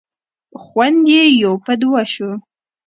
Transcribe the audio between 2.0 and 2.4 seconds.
شو.